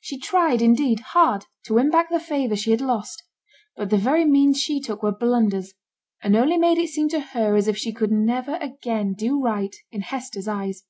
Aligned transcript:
She 0.00 0.20
tried, 0.20 0.62
indeed, 0.62 1.00
hard 1.00 1.46
to 1.64 1.74
win 1.74 1.90
back 1.90 2.10
the 2.10 2.20
favour 2.20 2.54
she 2.54 2.70
had 2.70 2.80
lost; 2.80 3.24
but 3.76 3.90
the 3.90 3.98
very 3.98 4.24
means 4.24 4.60
she 4.62 4.80
took 4.80 5.02
were 5.02 5.10
blunders, 5.10 5.74
and 6.22 6.36
only 6.36 6.56
made 6.56 6.78
it 6.78 6.90
seem 6.90 7.08
to 7.08 7.18
her 7.34 7.56
as 7.56 7.66
if 7.66 7.76
she 7.76 7.92
could 7.92 8.12
never 8.12 8.54
again 8.60 9.14
do 9.14 9.42
right 9.42 9.74
in 9.90 10.02
Hester's 10.02 10.46
eyes. 10.46 10.84